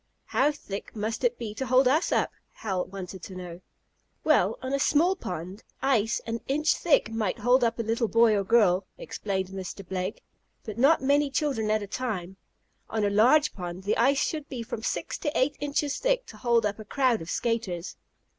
"How 0.25 0.51
thick 0.51 0.95
must 0.95 1.23
it 1.23 1.37
be 1.37 1.53
to 1.53 1.67
hold 1.67 1.87
us 1.87 2.11
up?" 2.11 2.31
Hal 2.53 2.85
wanted 2.85 3.21
to 3.21 3.35
know. 3.35 3.61
"Well, 4.23 4.57
on 4.59 4.73
a 4.73 4.79
small 4.79 5.15
pond, 5.15 5.61
ice 5.79 6.19
an 6.25 6.39
inch 6.47 6.75
thick 6.75 7.11
might 7.11 7.37
hold 7.37 7.63
up 7.63 7.77
a 7.77 7.83
little 7.83 8.07
boy 8.07 8.33
or 8.35 8.43
girl," 8.43 8.87
explained 8.97 9.49
Mr. 9.49 9.87
Blake. 9.87 10.23
"But 10.63 10.79
not 10.79 11.01
very 11.01 11.07
many 11.07 11.29
children 11.29 11.69
at 11.69 11.83
a 11.83 11.87
time. 11.87 12.37
On 12.89 13.03
a 13.05 13.11
large 13.11 13.53
pond 13.53 13.83
the 13.83 13.95
ice 13.95 14.23
should 14.25 14.49
be 14.49 14.63
from 14.63 14.81
six 14.81 15.19
to 15.19 15.37
eight 15.37 15.55
inches 15.59 15.95
thick 15.99 16.25
to 16.25 16.37
hold 16.37 16.65
up 16.65 16.79
a 16.79 16.83
crowd 16.85 17.21
of 17.21 17.29
skaters." 17.29 17.95